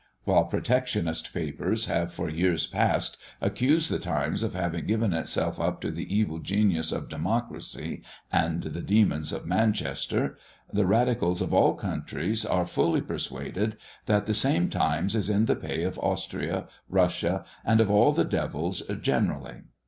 While 0.23 0.45
Protectionist 0.45 1.31
papers 1.31 1.85
have, 1.85 2.11
for 2.11 2.27
years 2.27 2.65
past, 2.65 3.17
accused 3.39 3.91
the 3.91 3.99
Times 3.99 4.41
of 4.41 4.55
having 4.55 4.87
given 4.87 5.13
itself 5.13 5.59
up 5.59 5.79
to 5.81 5.91
the 5.91 6.11
evil 6.11 6.39
genius 6.39 6.91
of 6.91 7.07
democracy 7.07 8.01
and 8.31 8.63
the 8.63 8.81
demons 8.81 9.31
of 9.31 9.45
Manchester: 9.45 10.39
the 10.73 10.87
Radicals 10.87 11.39
of 11.39 11.53
all 11.53 11.75
countries, 11.75 12.47
are 12.47 12.65
fully 12.65 13.01
persuaded 13.01 13.77
that 14.07 14.25
the 14.25 14.33
same 14.33 14.69
Times 14.71 15.15
is 15.15 15.29
in 15.29 15.45
the 15.45 15.55
pay 15.55 15.83
of 15.83 15.99
Austria, 15.99 16.65
Russia, 16.89 17.45
and 17.63 17.79
of 17.79 17.91
all 17.91 18.11
the 18.11 18.25
devils 18.25 18.81
generally. 19.03 19.65